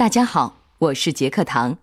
[0.00, 1.76] 大家好，我是杰克唐。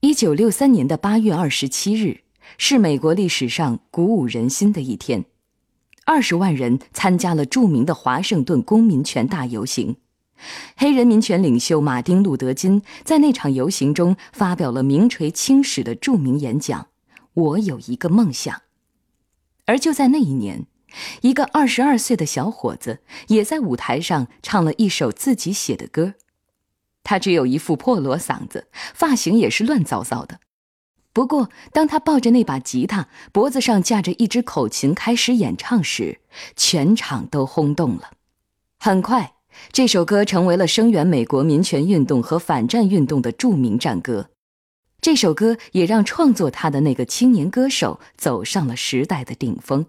[0.00, 2.20] 一九六三年的八月二十七日
[2.58, 5.24] 是美国历史上鼓舞人心的一天，
[6.04, 9.96] 二十万人参加了著名的华盛顿公民权大游行。
[10.76, 16.88] 黑人民权领袖马丁·路德·金在那场游行中发表了名垂青史的著名演讲
[17.32, 18.60] ：“我有一个梦想。”
[19.64, 20.66] 而就在那一年，
[21.22, 22.98] 一个二十二岁的小伙子
[23.28, 26.12] 也在舞台上唱了一首自己写的歌。
[27.04, 30.40] 他只有一副破锣嗓子，发型也是乱糟糟的。
[31.12, 36.20] 不过，当他抱着那把吉他，脖子上架着一只口琴开始演唱时，
[36.56, 38.12] 全场都轰动了。
[38.78, 39.34] 很快，
[39.70, 44.30] 这首歌成为了声援美国民权运动和反战运动的著名战歌。
[45.02, 49.84] 这首歌也让创作他的那个青年歌手走上了时代的顶峰。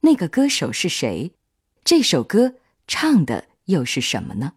[0.00, 1.32] 那个歌手是谁？
[1.84, 2.54] 这首歌
[2.86, 4.52] 唱的又是什么呢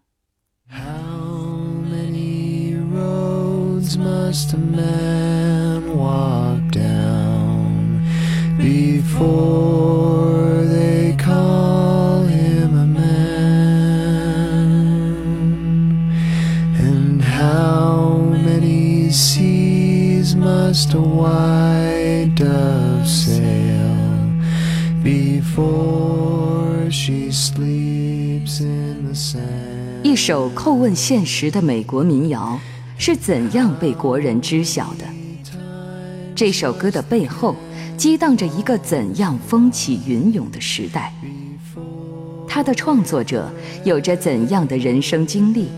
[3.80, 8.02] ？must a man walk down
[8.58, 13.16] before they call him a man?
[16.78, 23.96] And how many seas must a white dove sail
[25.02, 30.02] before she sleeps in the sand?
[30.02, 32.60] 一首叩问现实的美国民谣。
[33.03, 35.05] 是怎样被国人知晓的？
[36.35, 37.55] 这首歌的背后，
[37.97, 41.11] 激荡着一个怎样风起云涌的时代？
[42.47, 43.51] 它的创作者
[43.83, 45.69] 有着怎样的人生经历？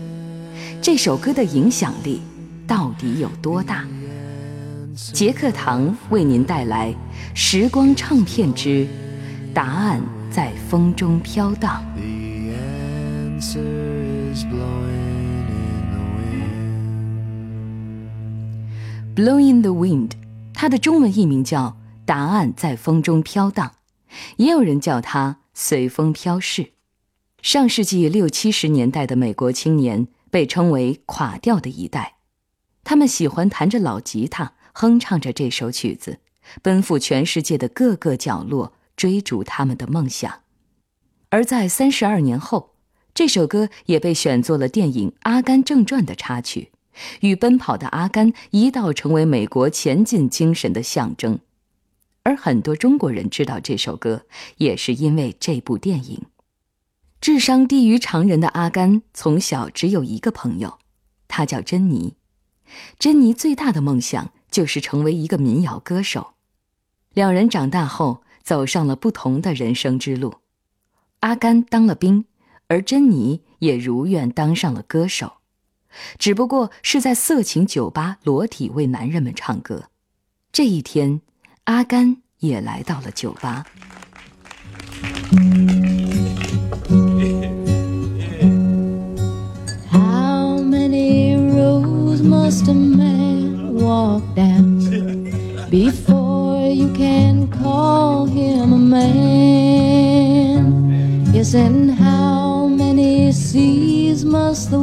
[0.82, 2.20] 这首歌的影响力
[2.66, 3.86] 到底有多大？
[4.94, 6.90] 杰克唐为您带来
[7.32, 8.86] 《时光唱片之
[9.54, 9.98] 答案
[10.30, 11.82] 在风中飘荡》。
[19.14, 20.10] Blow in the Wind，
[20.52, 21.68] 它的中文译名叫
[22.04, 23.68] 《答案在风中飘荡》，
[24.38, 26.72] 也有人叫它“随风飘逝”。
[27.40, 32.16] 上世纪六七十年代的美国青年被称为“垮掉的一代”，
[32.82, 36.18] 他们喜欢弹着老吉他，哼唱着这首曲子，
[36.60, 40.40] 奔赴全世界的各个角落，追逐他们的梦想。
[41.28, 42.74] 而在三十二年后，
[43.14, 46.72] 这首歌也被选作了电影《阿甘正传》的插曲。
[47.20, 51.38] 与奔跑的阿甘一道成为美国前进精神的象征，
[52.22, 56.22] 而很多中国人知道这首歌，也是因为这部电影。
[57.20, 60.78] 智商低于常人的阿甘从小只有一个朋友，
[61.26, 62.14] 他叫珍妮。
[62.98, 66.34] 珍妮最大的梦想就是成为一个民谣歌手。
[67.12, 70.34] 两人长大后走上了不同的人生之路。
[71.20, 72.26] 阿甘当了兵，
[72.68, 75.34] 而珍妮也如愿当上了歌手。
[76.18, 79.84] 只不过是在色情酒吧裸体为男人们唱歌。
[80.52, 81.20] 这一天，
[81.64, 83.64] 阿甘也来到了酒吧。
[89.90, 89.98] 他
[90.50, 93.08] 的梦想实现了，他成了乡村歌
[95.92, 96.24] 手。
[101.34, 104.78] Yes, and how many times must the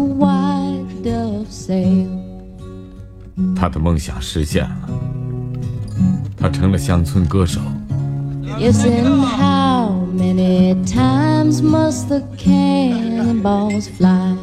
[12.38, 14.36] cannonballs fly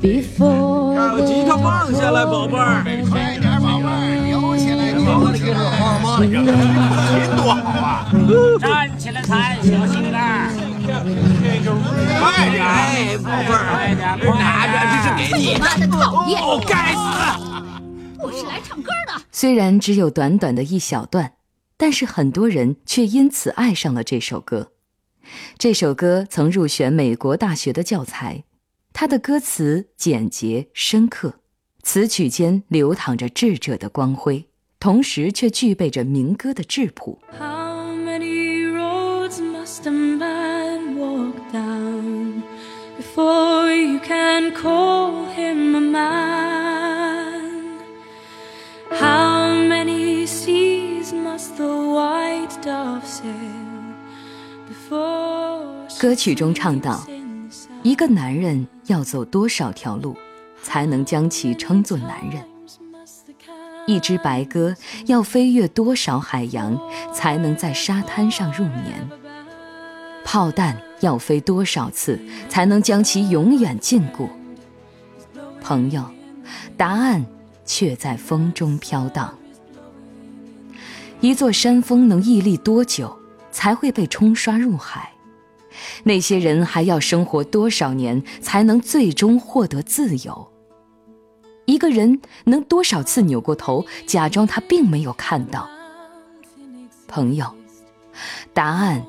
[0.00, 2.82] before 把吉他放下来，宝贝儿！
[3.08, 3.90] 快点，宝贝儿，
[4.26, 6.06] 留起来，留起来，好吗？
[6.18, 6.24] 琴
[7.36, 8.10] 多好啊！
[8.60, 10.50] 站起来踩，小心点儿！
[10.88, 13.60] 快点，宝贝儿，
[14.38, 15.60] 拿着，这是给你的。
[15.86, 16.40] 讨厌！
[16.40, 16.98] 哦，该死！
[18.18, 19.12] 我是来唱歌的。
[19.30, 21.34] 虽然只有短短的一小段，
[21.76, 24.72] 但是很多人却因此爱上了这首歌。
[25.58, 28.44] 这首歌曾入选美国大学的教材，
[28.94, 31.34] 它的歌词简洁深刻，
[31.82, 34.48] 词曲间流淌着智者的光辉，
[34.80, 37.20] 同时却具备着民歌的质朴。
[56.00, 57.04] 歌曲中唱道
[57.82, 60.16] ：“一个男人要走多少条路，
[60.62, 62.40] 才能将其称作男人？
[63.88, 64.76] 一只白鸽
[65.06, 66.78] 要飞越多少海洋，
[67.12, 69.08] 才能在沙滩上入眠？
[70.30, 72.20] 炮弹要飞多少次，
[72.50, 74.28] 才能将其永远禁锢？
[75.62, 76.04] 朋友，
[76.76, 77.24] 答案
[77.64, 79.34] 却在风中飘荡。
[81.22, 83.18] 一座山峰能屹立多久，
[83.50, 85.10] 才会被冲刷入海？
[86.04, 90.46] 那些人还要生活多少年，才能最终获得自由？
[91.64, 95.66] 一个人能多少次扭过头，假装他并没有看到？
[97.06, 97.46] 朋友，
[98.52, 99.02] 答案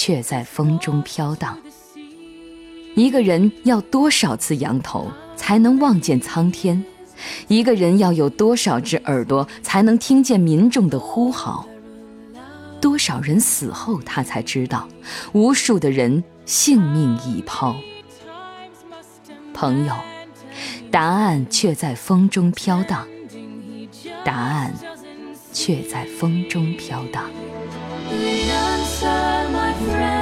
[0.00, 1.58] 却在风中飘荡。
[2.94, 5.06] 一个人要多少次仰头，
[5.36, 6.82] 才能望见苍天？
[7.48, 11.68] 一个人要有多少只耳朵，才能听见民众的呼号？
[12.80, 14.88] 多少人死后，他才知道，
[15.34, 17.76] 无数的人性命已抛。
[19.52, 19.92] 朋友，
[20.90, 23.06] 答案却在风中飘荡。
[24.24, 24.72] 答案
[25.52, 27.28] 却在风中飘荡。
[29.88, 30.19] 答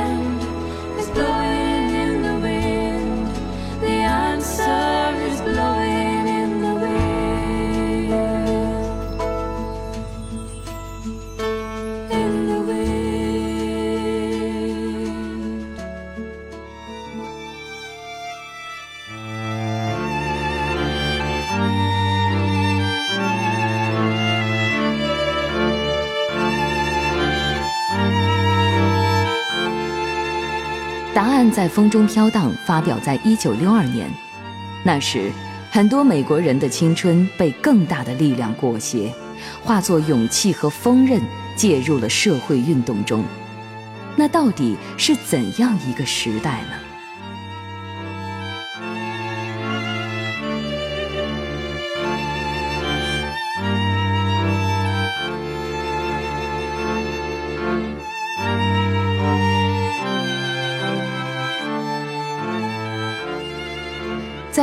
[31.28, 34.08] 案在风中飘荡，发表在一九六二年。
[34.84, 35.30] 那时，
[35.70, 39.12] 很多美国人的青春被更大的力量裹挟，
[39.62, 41.20] 化作勇气和锋刃，
[41.56, 43.25] 介入了社会运动中。
[44.16, 46.88] 那到底是怎样一个时代呢？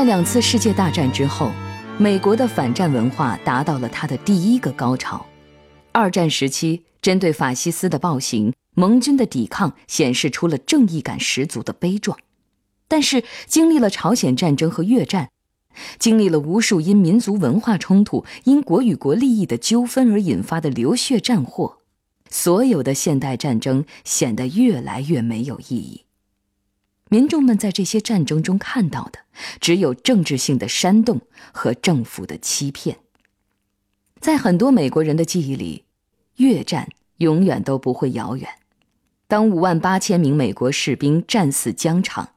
[0.06, 1.52] 两次世界大战之后，
[1.98, 5.26] 美国的反战文化达到了它的第一个高潮。
[5.92, 12.16] 二战时期，针对法西斯的暴行，盟军的抵抗显示出了正义感十足的悲壮。
[12.88, 15.32] 但是，经历了朝鲜战争和越战，
[15.98, 21.80] 经历了无数因民族文化冲突、因国与国利益的纠纷而引发的流血战祸，
[22.30, 26.05] 所有的现代战争显得越来越没有意义。
[27.10, 29.20] 民众们在这些战争中看到的，
[29.60, 31.22] 只有政治性的煽动
[31.52, 32.98] 和政府的欺骗。
[34.20, 35.84] 在很多美国人的记忆里，
[36.38, 38.50] 越战永远都不会遥远。
[39.28, 42.30] 当五万八千名美国士兵战死疆场，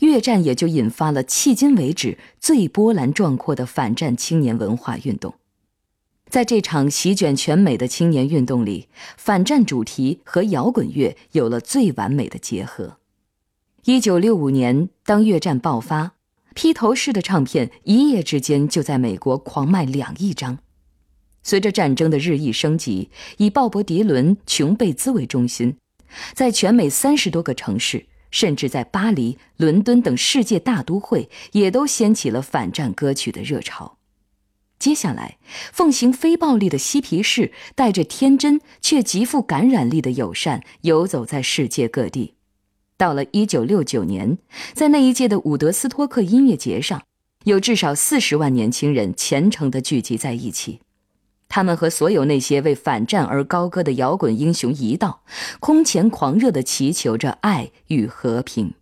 [0.00, 5.34] 越战也就引发了迄今为止最波澜壮阔的反战青年文化运动。
[6.28, 12.98] 在这场席卷全美的青年运动里，反战主题和摇滚乐有了最完美的结合。
[13.84, 16.12] 一九六五年，当越战爆发，
[16.54, 20.58] 披头士的唱片一夜之间就在美国狂卖两亿张。
[21.42, 25.78] 随着战争的日益升级，以鲍勃·迪伦、琼·贝兹为中心，
[26.34, 33.96] 在全美三十多个城市，甚至在巴黎、伦敦等世界大都会，也都掀起了反战歌曲的热潮。
[34.78, 35.38] 接下来，
[35.72, 42.34] 奉行非暴力的嬉皮士带着天真却极富感染力的友善，游走在世界各地。
[43.00, 44.36] 到了一九六九年，
[44.74, 47.00] 在那一届的伍德斯托克音乐节上，
[47.44, 50.80] 有至少四十万年轻人虔诚地聚集在一起。
[51.48, 55.22] 他们和所有那些为反战而高歌的摇滚英雄一道，
[55.60, 58.74] 空前狂热地祈求着爱与和平。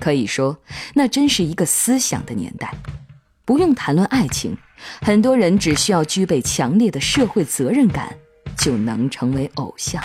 [0.00, 0.56] 可以说，
[0.94, 2.74] 那真是一个思想的年代。
[3.44, 4.56] 不用谈论爱情，
[5.02, 8.16] 很多人只需要具备强烈的社会责任感，
[8.56, 10.02] 就能成为偶像。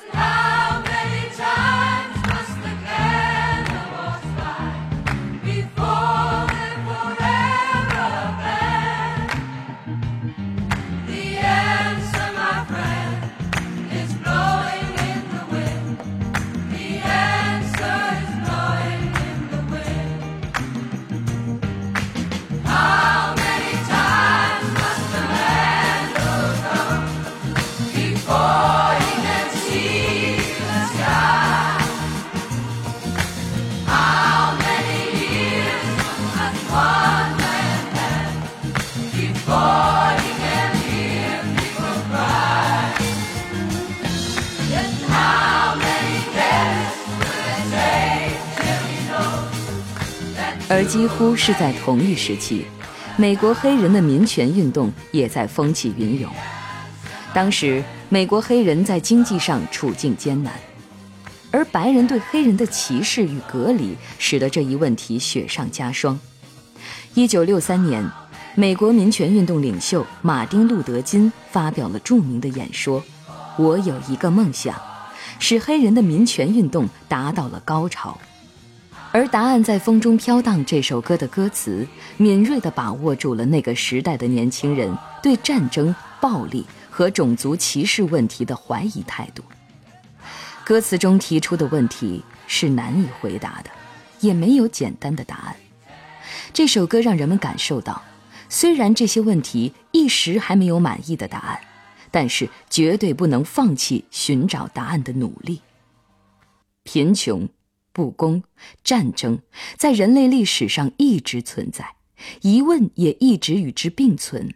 [0.00, 0.37] Yes,
[50.70, 52.66] 而几乎是在同一时期，
[53.16, 56.30] 美国黑人的民权运动也在风起云涌。
[57.32, 60.52] 当时，美国黑人在经济上处境艰难，
[61.50, 66.20] 而白人对黑人的歧视与隔离，使得这一问题雪上加霜。
[67.14, 68.06] 一九六三年，
[68.54, 73.02] 美国民权运动领袖马丁·路德·金发表了著名的演说
[73.56, 74.74] ：“我有一个梦想，
[75.38, 78.18] 使黑人的民权运动达到了高潮。”
[79.10, 81.86] 而《答案在风中飘荡》这首歌的歌词，
[82.18, 89.42] 敏锐地把握住了那个时代的年轻人对战争、暴力和种族歧视问题的怀疑态度。
[90.62, 93.70] 歌词中提出的问题是难以回答的，
[94.20, 95.56] 也没有简单的答案。
[96.52, 98.02] 这首歌让人们感受到，
[98.50, 101.58] 虽然这些问题一时还没有满意的答案，
[102.10, 105.62] 但是绝对不能放弃寻找答案的努力。
[106.82, 107.48] 贫穷。
[107.98, 108.44] 不公、
[108.84, 109.40] 战争
[109.76, 111.96] 在人类历史上一直存在，
[112.42, 114.54] 疑问也一直与之并存。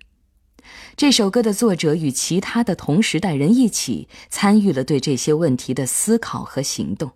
[0.94, 7.10] 这首歌的作者与其他的同时代人一起参与了对这些问题的思考和行动，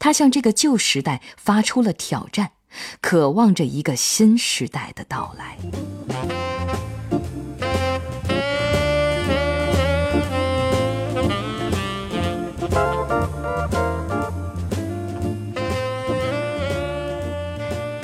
[0.00, 2.54] 他向这个旧时代发出了挑战，
[3.00, 5.56] 渴望着一个新时代的到来。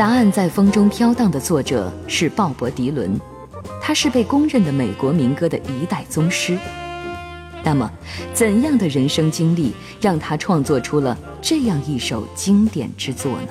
[0.00, 3.20] 答案在风中飘荡的作者是鲍勃·迪伦，
[3.82, 6.58] 他是被公认的美国民歌的一代宗师。
[7.62, 7.92] 那么，
[8.32, 13.48] 怎样的人生经历让他创作出了这样一首经典之作呢？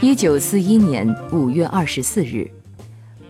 [0.00, 2.50] 一九四一年五月二十四日。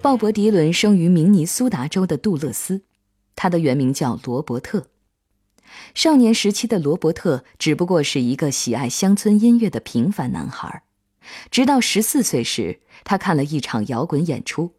[0.02, 2.80] 鲍勃·迪伦生于明尼苏达州的杜勒斯，
[3.36, 4.86] 他的原名叫罗伯特。
[5.94, 10.84] 少年时期的罗伯特只不过是一个喜爱乡村音乐的平凡男孩。
[11.50, 14.72] 直到十四岁时，他看了一场摇滚演出，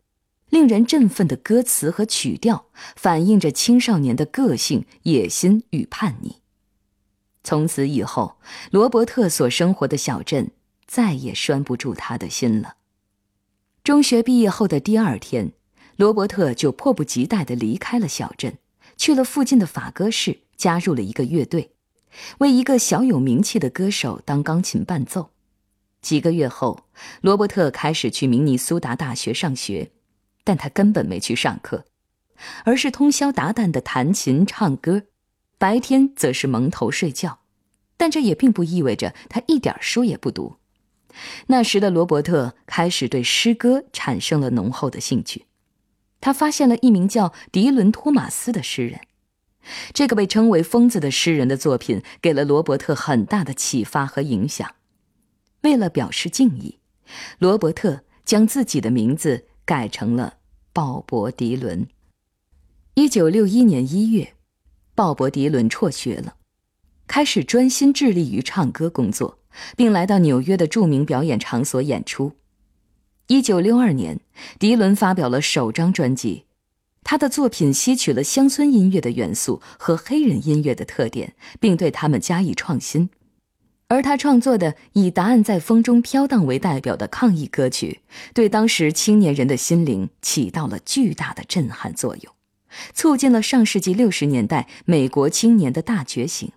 [0.49, 6.37] 令人振奋的歌词和曲调反映着青少年的个性、野心与叛逆。
[7.43, 8.39] 从此以后，
[8.71, 10.49] 罗伯特所生活的小镇
[10.87, 12.77] 再也拴不住他的心了。
[13.83, 15.53] 中学毕业后的第二天，
[15.95, 18.59] 罗伯特就迫不及待地离开了小镇，
[18.95, 21.71] 去了附近的法歌市，加入了一个乐队，
[22.37, 25.31] 为一个小有名气的歌手当钢琴伴奏。
[25.99, 26.85] 几个月后，
[27.21, 29.89] 罗伯特开始去明尼苏达大学上学，
[30.43, 31.85] 但他根本没去上课，
[32.65, 35.05] 而是通宵达旦地弹琴唱歌，
[35.57, 37.39] 白天则是蒙头睡觉。
[37.97, 40.57] 但这也并不意味着他一点书也不读。
[41.47, 45.45] 那时的罗伯特开始对诗歌产生了浓厚的兴趣，
[46.19, 49.01] 他发现了一名叫迪伦·托马斯的诗人。
[49.93, 54.75] 这个被称为“疯子”的诗人的作品给了罗伯特很大的启发和影响。
[55.61, 56.79] 为了表示敬意，
[57.37, 60.37] 罗伯特将自己的名字改成了
[60.73, 61.87] 鲍勃·迪伦。
[62.95, 64.33] 一九六一年一月，
[64.95, 66.35] 鲍勃·迪伦辍学了，
[67.05, 69.40] 开始专心致力于唱歌工作。
[69.75, 72.33] 并来到纽约的著名表演场所演出。
[73.27, 74.19] 一九六二年，
[74.59, 76.45] 迪伦发表了首张专辑，
[77.03, 83.09] 他的作品吸取了乡村音乐的元素和黑人音乐的特点，并对他们加以创新。
[83.87, 87.99] 而他创作的以《答案在风中飘荡》为代表的抗议歌曲，
[88.33, 92.33] 对当时青年人的心灵起到了巨大的震撼作用，
[92.93, 96.51] 促进了上世纪六十年代美国青年的大觉醒。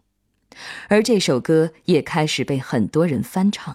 [0.89, 3.75] 而这首歌也开始被很多人翻唱，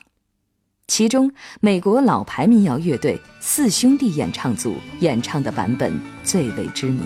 [0.87, 1.31] 其中
[1.61, 7.03] 美国老牌民谣乐队四兄弟演唱组演唱的版本最为知名。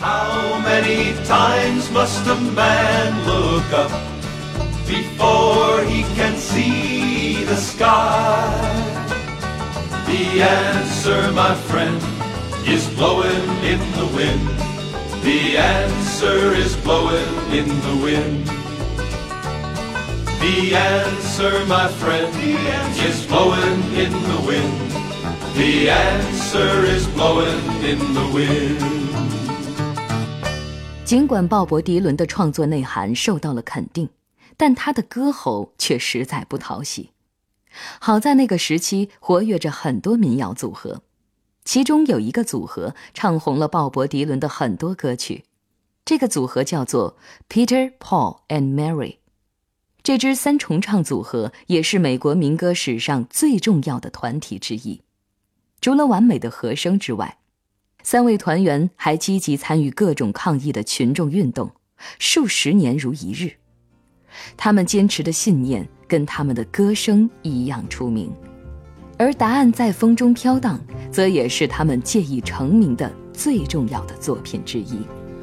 [0.00, 3.90] How many times must a man look up
[4.86, 8.54] before he can see the sky?
[10.06, 12.00] The answer, my friend,
[12.64, 14.77] is blowing in the wind.
[15.22, 18.46] The answer is blowing in the wind.
[20.40, 22.32] The answer, my friend,
[23.06, 24.92] is blowing in the wind.
[25.54, 28.78] The answer is blowing in the wind.
[31.04, 34.08] 尽管鲍勃·迪伦的创作内涵受到了肯定，
[34.56, 37.10] 但他的歌喉却实在不讨喜。
[37.98, 41.02] 好在那个时期活跃着很多民谣组合，
[41.68, 45.44] 其中有一个组合唱红了鲍勃·迪伦的很多歌曲，
[46.02, 49.16] 这个组合叫做 Peter, Paul and Mary。
[50.02, 55.02] 这支三重唱组合也是美国民歌史上最重要的团体之一。
[55.82, 57.36] 除了完美的和声之外，
[58.02, 61.70] 三位团员还积极参与各种抗议的群众运动，
[62.18, 63.52] 数十年如一日。
[64.56, 68.32] 他们坚持的信念跟他们的歌声一样出名，
[69.18, 70.78] 而《答案在风中飘荡》
[71.10, 75.00] 则也是他们借以成名的最重要的作品之一。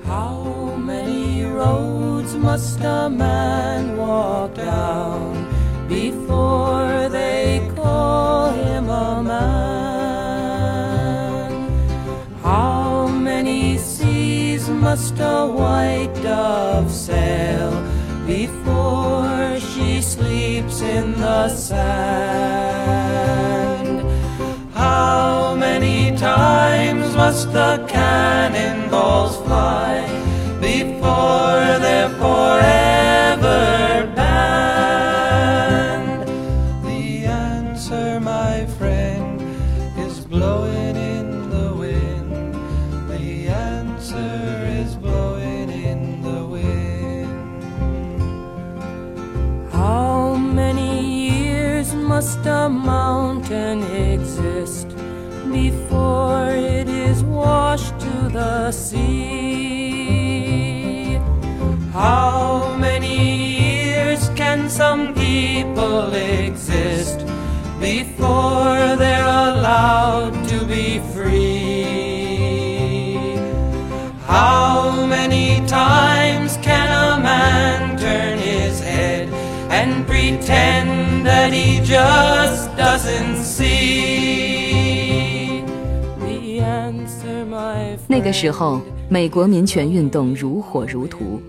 [0.08, 5.34] How many roads must a man walk down
[5.90, 10.06] before they call him a man?
[12.42, 17.74] How many seas must a white dove sail
[18.26, 22.86] before she sleeps in the sand?
[24.74, 30.08] How many times must the cannonballs fly
[30.60, 32.10] before they're
[65.95, 67.21] people exist
[67.81, 71.87] before they're allowed to be free?
[74.27, 79.29] How many times can a man turn his head
[79.71, 84.83] and pretend that he just doesn't see?
[86.21, 91.41] The answer, my 那个时候，美国民权运动如火如荼。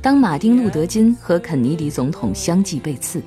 [0.00, 3.22] 当马丁·路德·金和肯尼迪总统相继被刺，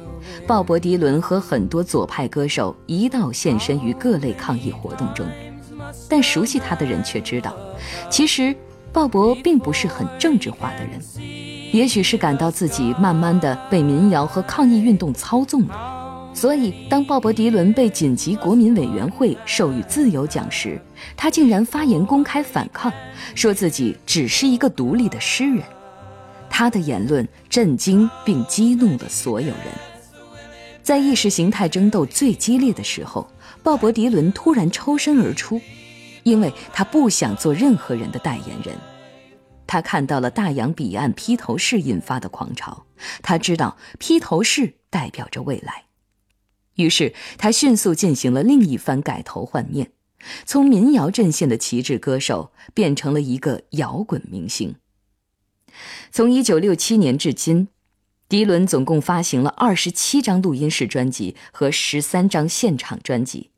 [0.47, 5.27] 鲍勃·迪伦和很多左派歌手一道现身于各类抗议活动中。
[6.09, 7.55] 但熟悉他的人却知道，
[8.11, 8.55] 其实
[8.93, 11.01] 鲍勃并不是很政治化的人，
[11.73, 16.33] 也许是感到自己慢慢的被民谣和抗议运动操纵了。
[16.35, 20.81] 所以，当鲍勃·迪伦被紧急国民委员会授予自由奖时，
[21.15, 22.91] 他竟然发言公开反抗，
[23.35, 25.63] 说自己只是一个独立的诗人。
[26.49, 29.92] 他的言论震惊并激怒了所有人。
[30.83, 33.31] 在意识形态争斗最激烈的时候，
[33.63, 35.61] 鲍勃·迪伦突然抽身而出，
[36.25, 38.77] 因为他不想做任何人的代言人。
[39.67, 42.85] 他看到了大洋彼岸披头士引发的狂潮，
[43.23, 45.85] 他知道披头士代表着未来。
[46.75, 49.93] 于是，他迅速进行了另一番改头换面，
[50.45, 54.75] 从民谣阵线的旗帜歌手变成了一个摇滚明星。
[56.11, 57.69] 从1967年至今，
[58.33, 63.51] 迪伦总共发行了27张录音室专辑和13张现场专辑，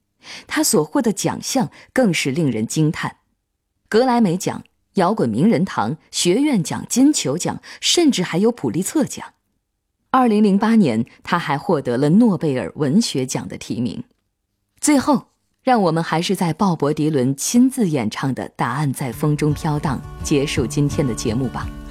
[0.48, 3.18] 他所获的奖项更是令人惊叹：
[3.88, 9.34] 格莱美奖、摇滚名人堂、学院奖、金球奖，甚至还有普利策奖。
[10.10, 14.02] 2008年，他还获得了诺贝尔文学奖的提名。
[14.80, 15.28] 最后，
[15.62, 21.70] 让我们还是在鲍勃·迪伦亲自演唱的《答案在风中飘荡》结束今天的节目吧。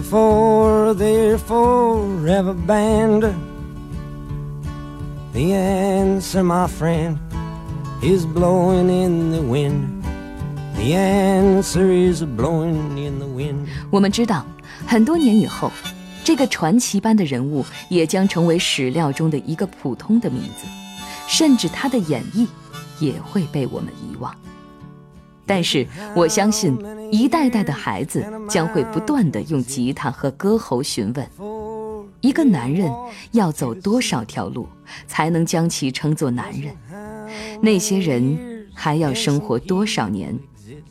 [0.00, 3.24] before they're forever banned?
[5.32, 7.18] The answer, my friend,
[8.02, 10.02] is blowing in the wind.
[10.76, 13.68] The answer is blowing in the wind.
[13.90, 14.44] 我们知道，
[14.86, 15.70] 很多年以后，
[16.24, 20.66] 这个传奇般的人物也将成为史料中的一个普通的名字，
[21.28, 22.46] 甚至他的演绎
[22.98, 24.34] 也会被我们遗忘。
[25.50, 25.84] 但是，
[26.14, 26.78] 我相信
[27.10, 31.28] 一代代的孩子将会不断地用吉他和歌喉询问：
[32.20, 32.88] 一个男人
[33.32, 34.68] 要走多少条路，
[35.08, 36.72] 才能将其称作男人？
[37.60, 40.38] 那些人还要生活多少年，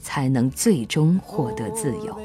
[0.01, 2.19] 才能最终获得自由？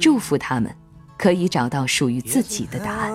[0.00, 0.74] 祝福他们
[1.16, 3.12] 可以找到属于自己的答案。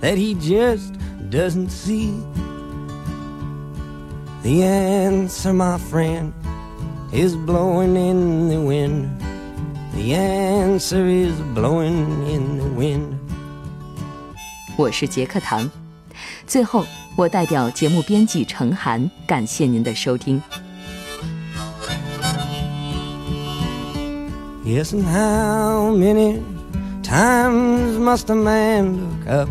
[0.00, 0.94] that he just
[1.30, 2.12] doesn't see.
[4.42, 6.32] The answer, my friend,
[7.12, 9.10] is blowing in the wind.
[9.94, 13.14] The answer is blowing in the wind.
[14.78, 15.70] 我是杰克唐，
[16.46, 16.86] 最后
[17.16, 20.40] 我代表节目编辑程涵，感谢您的收听。
[24.64, 26.40] Yes, and how many
[27.02, 29.50] times must a man look up?